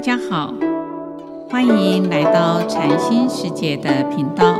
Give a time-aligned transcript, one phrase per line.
[0.00, 0.54] 大家好，
[1.50, 4.58] 欢迎来到禅心世界的频道。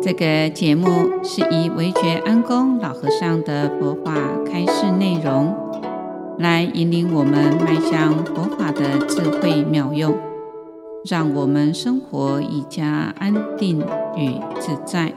[0.00, 0.86] 这个节目
[1.24, 4.14] 是以惟觉安公老和尚的佛法
[4.46, 5.52] 开示内容，
[6.38, 10.16] 来引领我们迈向佛法的智慧妙用，
[11.04, 13.80] 让我们生活愈加安定
[14.16, 15.12] 与自在。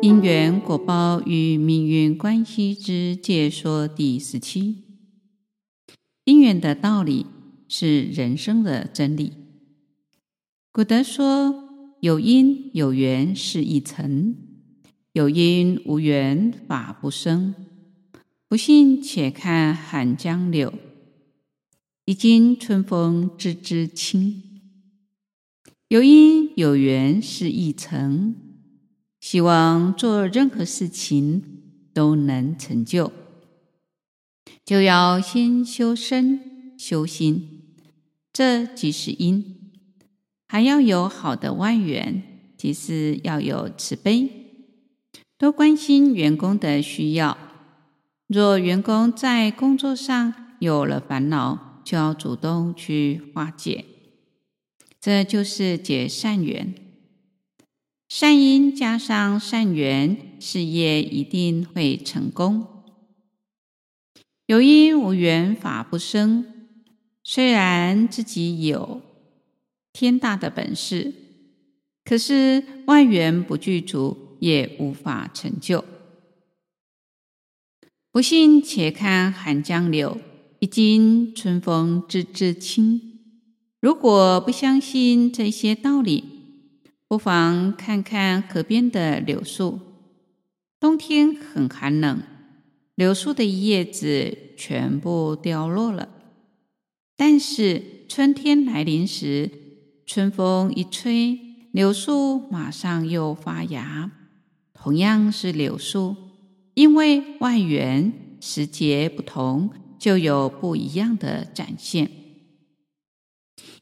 [0.00, 4.76] 因缘果报与命运关系之解说第十七。
[6.24, 7.26] 因缘的道理。
[7.76, 9.32] 是人生的真理。
[10.70, 14.36] 古德说：“有因有缘是一成，
[15.10, 17.52] 有因无缘法不生。
[18.46, 20.72] 不信且看寒江柳，
[22.04, 24.40] 已经春风知之青。
[25.88, 28.36] 有因有缘是一成，
[29.20, 31.42] 希望做任何事情
[31.92, 33.10] 都能成就，
[34.64, 37.50] 就要先修身修心。”
[38.34, 39.70] 这即是因，
[40.48, 42.20] 还要有好的外缘，
[42.56, 44.28] 即是要有慈悲，
[45.38, 47.38] 多关心员工的需要。
[48.26, 53.84] 若员工在工作上有了烦恼，就要主动去化解，
[55.00, 56.74] 这就是结善缘。
[58.08, 62.66] 善因加上善缘，事业一定会成功。
[64.46, 66.53] 有因无缘，法不生。
[67.26, 69.00] 虽然自己有
[69.94, 71.14] 天大的本事，
[72.04, 75.82] 可是外援不具足，也无法成就。
[78.12, 80.18] 不信，且看寒江柳，
[80.58, 83.00] 已经春风知之青。
[83.80, 86.24] 如果不相信这些道理，
[87.08, 89.80] 不妨看看河边的柳树。
[90.78, 92.22] 冬天很寒冷，
[92.94, 96.10] 柳树的叶子全部掉落了。
[97.16, 99.50] 但是春天来临时，
[100.04, 101.38] 春风一吹，
[101.72, 104.10] 柳树马上又发芽。
[104.72, 106.16] 同样是柳树，
[106.74, 112.10] 因为外缘时节不同，就有不一样的展现。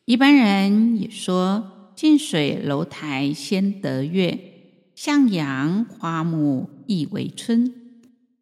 [0.04, 4.38] 一般人也说：“近水楼台先得月，
[4.94, 7.75] 向阳花木易为春。”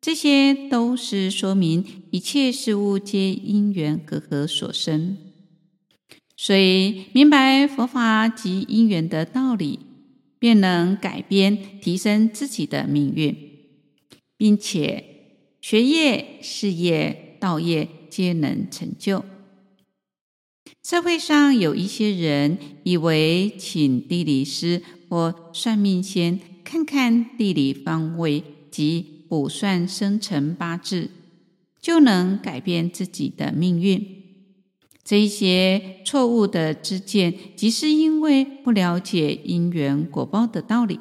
[0.01, 5.19] 这些都是说明一切事物皆因缘和合所生，
[6.37, 9.81] 所以明白佛法及因缘的道理，
[10.39, 13.37] 便能改变、提升自己的命运，
[14.39, 15.05] 并且
[15.61, 19.23] 学业、事业、道业皆能成就。
[20.83, 31.09] 社会上有一些人以为请地理师或算命先看看地理方位及卜算生辰八字，
[31.81, 34.25] 就能改变自己的命运。
[35.05, 40.99] 这一些错误的知见，即是因为不了解因缘果报的道理。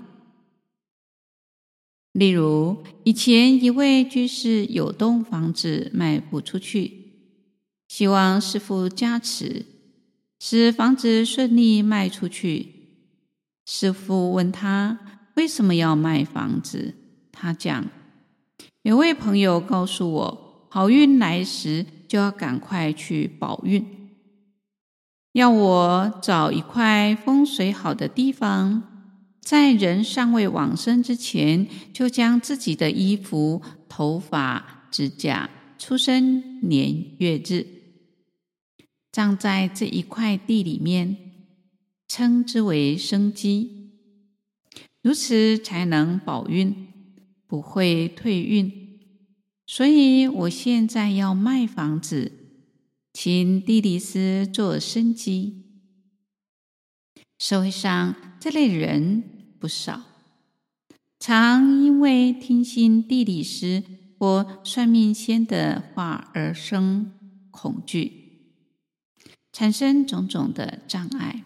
[2.12, 7.14] 例如，以前一位居士有栋房子卖不出去，
[7.88, 9.66] 希望师父加持，
[10.40, 12.76] 使房子顺利卖出去。
[13.66, 15.00] 师父问他
[15.36, 16.94] 为什么要卖房子，
[17.32, 17.90] 他讲。
[18.90, 23.86] 有位朋友告诉我，好运来时就要赶快去保运，
[25.34, 28.82] 要我找一块风水好的地方，
[29.42, 37.68] 在人尚未往生之前，就将自己的衣服、头发、指甲、出生年月日
[39.12, 41.16] 葬在这一块地里面，
[42.08, 43.92] 称之为生机，
[45.04, 46.89] 如此才能保运。
[47.50, 48.72] 不会退运，
[49.66, 52.32] 所以我现在要卖房子，
[53.12, 55.66] 请地理师做生机。
[57.40, 59.24] 社会上这类人
[59.60, 60.04] 不少，
[61.20, 63.84] 常因为听信地理师
[64.20, 67.12] 或算命先的话而生
[67.50, 68.44] 恐惧，
[69.52, 71.44] 产生种种的障碍。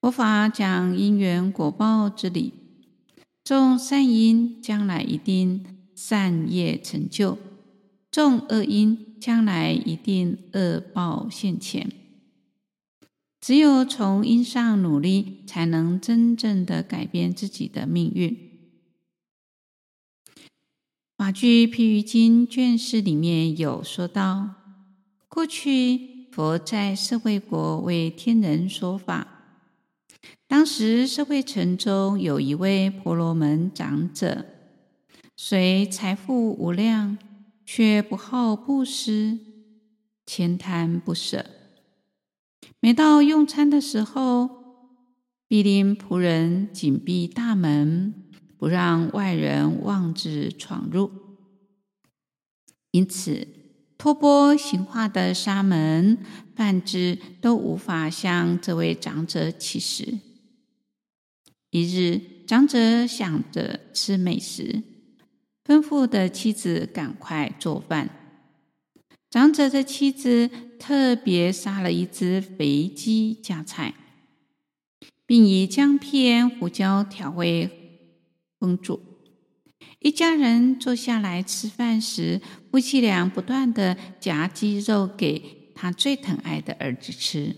[0.00, 2.61] 佛法讲因缘果报之理。
[3.44, 5.64] 种善因，将来一定
[5.96, 7.36] 善业成就；
[8.10, 11.90] 种恶因，将来一定恶报现前。
[13.40, 18.30] 只有从因上努力，才能真正的改变自己的命运。
[21.16, 24.54] 《法句譬喻经》卷四里面有说到：
[25.28, 29.41] 过去佛在舍卫国为天人说法。
[30.46, 34.44] 当时，社会城中有一位婆罗门长者，
[35.36, 37.18] 虽财富无量，
[37.64, 39.38] 却不好布施。
[40.24, 41.44] 千贪不舍。
[42.80, 44.48] 每到用餐的时候，
[45.48, 48.14] 必令仆人紧闭大门，
[48.56, 51.10] 不让外人妄自闯入。
[52.92, 53.46] 因此，
[54.02, 56.18] 托钵行化的沙门、
[56.56, 60.18] 梵志都无法向这位长者乞食。
[61.70, 64.82] 一日，长者想着吃美食，
[65.64, 68.10] 吩咐的妻子赶快做饭。
[69.30, 70.50] 长者的妻子
[70.80, 73.94] 特别杀了一只肥鸡加菜，
[75.24, 77.70] 并以姜片、胡椒调味
[78.58, 79.00] 烹煮。
[80.00, 82.40] 一家人坐下来吃饭时，
[82.72, 87.54] 夫妻俩不断地夹鸡肉给他最疼爱的儿子吃。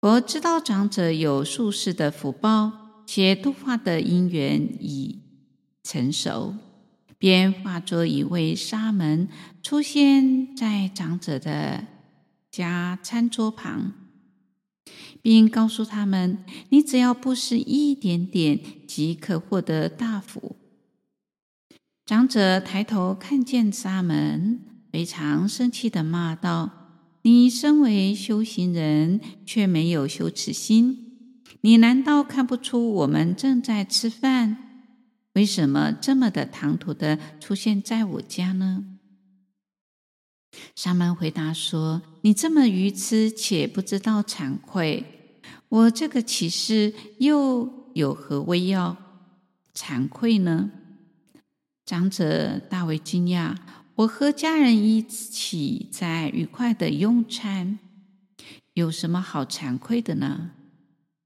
[0.00, 5.18] 佛知道长者有宿世的福报，且度化的因缘已
[5.82, 6.54] 成熟。
[7.18, 9.28] 便化作一位沙门，
[9.62, 11.86] 出现在长者的
[12.52, 13.94] 家餐桌旁，
[15.20, 20.54] 并告诉他们：“你只要布施一点点，即可获得大福。”
[22.06, 24.60] 长者抬头看见沙门，
[24.92, 26.70] 非常生气地骂道
[27.22, 34.58] ：“你身为修行人，却没有羞耻心，你难道看不出我们正在吃饭？”
[35.32, 38.84] 为什么这么的唐突的出现在我家呢？
[40.76, 45.40] 沙门回答说：“你这么愚痴且不知道惭愧，
[45.70, 48.94] 我这个乞士又有何为要
[49.74, 50.70] 惭愧呢？”
[51.84, 53.56] 长者大为惊讶
[53.96, 57.78] ：“我和家人一起在愉快的用餐，
[58.72, 60.52] 有什么好惭愧的呢？”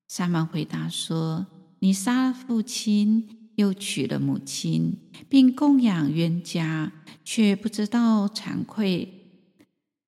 [0.09, 1.47] 沙门回答说
[1.81, 4.97] ：“你杀了父亲。”又娶了母亲，
[5.29, 6.93] 并供养冤家，
[7.25, 9.13] 却不知道惭愧，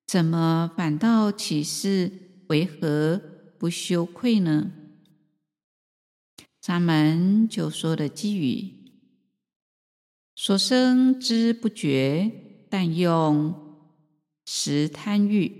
[0.06, 2.12] 怎么反倒起誓？
[2.46, 3.20] 为何
[3.58, 4.70] 不羞愧呢？
[6.62, 8.79] 沙门就说了偈语：
[10.42, 12.32] 所生之不觉，
[12.70, 13.54] 但用
[14.46, 15.52] 时贪欲，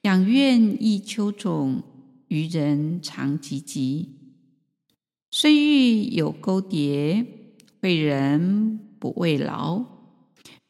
[0.00, 1.82] 养怨亦秋种，
[2.28, 4.06] 愚人常汲汲。
[5.30, 7.26] 虽欲有勾叠，
[7.80, 9.84] 为人不慰劳；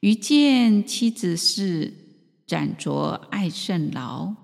[0.00, 1.92] 于见妻子事，
[2.48, 4.34] 斩着爱甚牢。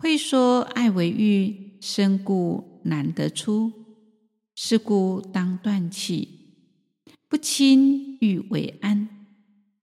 [0.00, 3.72] 会说爱为欲，身故难得出。
[4.54, 6.43] 是故当断气，
[7.34, 9.08] 不亲欲为安。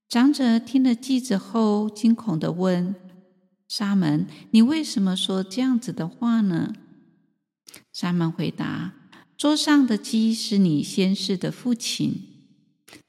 [0.08, 2.96] 长者听了偈子后，惊恐的问
[3.68, 6.74] 沙门：“你为什么说这样子的话呢？”
[7.92, 8.94] 沙门回答。
[9.38, 12.22] 桌上的鸡是你先世的父亲，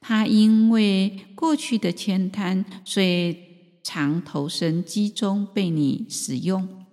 [0.01, 3.37] 他因为过去的慳贪，所以
[3.85, 6.85] 常投身鸡中被你使用。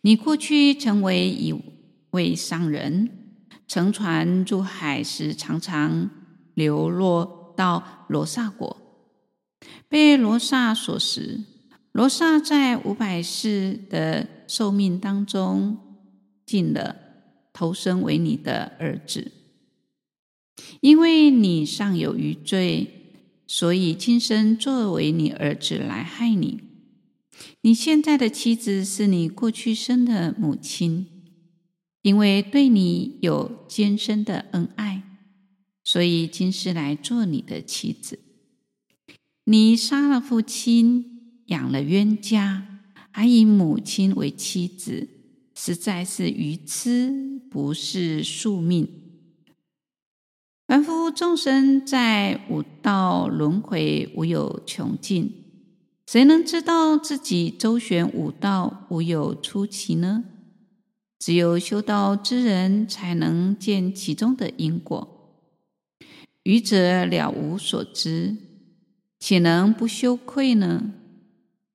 [0.00, 1.54] 你过去成为一
[2.10, 3.19] 位商人，
[3.70, 6.10] 乘船入海时，常常
[6.54, 8.76] 流落到罗刹国，
[9.88, 11.44] 被罗刹所食。
[11.92, 15.78] 罗刹在五百世的寿命当中
[16.44, 16.96] 尽了。
[17.52, 19.30] 投生为你的儿子，
[20.80, 26.60] 因为你尚有余罪，所以今生作为你儿子来害你。
[27.60, 31.06] 你现在的妻子是你过去生的母亲，
[32.02, 35.02] 因为对你有坚深的恩爱，
[35.84, 38.18] 所以今世来做你的妻子。
[39.44, 42.80] 你杀了父亲，养了冤家，
[43.10, 45.08] 还以母亲为妻子，
[45.54, 47.28] 实在是愚痴。
[47.50, 48.86] 不是宿命。
[50.68, 55.34] 凡夫众生在五道轮回无有穷尽，
[56.06, 60.22] 谁能知道自己周旋五道无有出奇呢？
[61.20, 65.36] 只有修道之人才能见其中的因果。
[66.42, 68.36] 愚者了无所知，
[69.20, 70.92] 岂能不羞愧呢？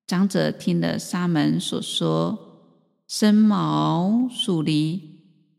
[0.06, 2.60] 长者听了沙门所说，
[3.08, 5.14] 身毛竖立。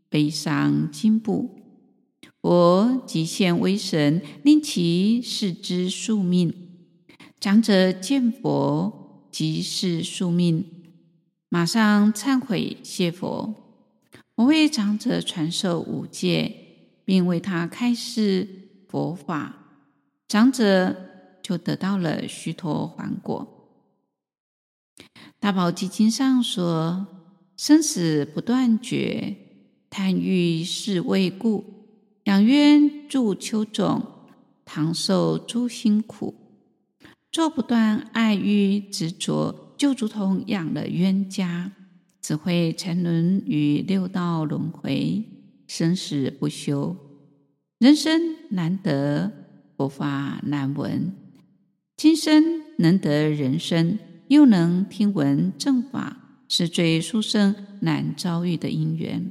[0.08, 1.50] 背上金布，
[2.40, 6.54] 佛即现威神，令其视之宿命。
[7.40, 10.64] 长者见佛即是宿命，
[11.48, 13.65] 马上忏悔谢佛。
[14.36, 16.54] 我为长者传授五戒，
[17.06, 18.46] 并为他开示
[18.86, 19.56] 佛法，
[20.28, 20.94] 长者
[21.42, 23.46] 就得到了须陀洹果。
[25.40, 27.06] 大宝积经上说：
[27.56, 29.36] 生死不断绝。
[29.88, 31.64] 贪欲是为故，
[32.24, 34.04] 养冤助秋种，
[34.66, 36.34] 常受诸辛苦。
[37.32, 41.72] 做不断爱欲执着，就如同养了冤家，
[42.26, 45.22] 只会沉沦于六道轮回，
[45.68, 46.96] 生死不休。
[47.78, 49.30] 人生难得，
[49.76, 51.12] 佛法难闻。
[51.96, 56.16] 今生能得人生，又能听闻正法，
[56.48, 59.30] 是最殊胜难遭遇的因缘。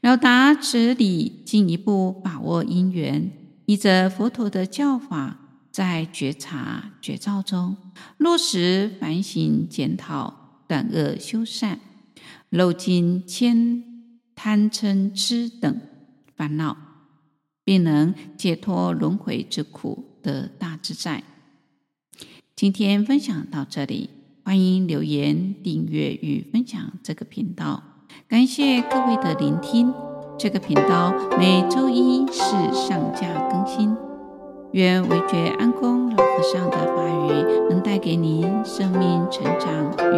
[0.00, 3.30] 了达此理，进一步把握因缘，
[3.66, 5.38] 依着佛陀的教法。
[5.70, 7.76] 在觉察觉照中
[8.16, 11.78] 落实反省检讨，断恶修善，
[12.50, 13.82] 漏尽千
[14.34, 15.80] 贪嗔痴等
[16.34, 16.76] 烦恼，
[17.64, 21.22] 并能解脱轮回之苦，得大自在。
[22.56, 24.10] 今天分享到这里，
[24.44, 27.82] 欢迎留言、订阅与分享这个频道。
[28.26, 29.92] 感谢各位的聆听。
[30.38, 33.94] 这个频道每周一是上架更新。
[34.72, 40.14] 愿惟觉安公老和尚的法语能带给您生命成长与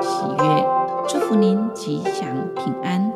[0.00, 0.67] 喜悦，
[1.08, 3.10] 祝福您吉祥平安。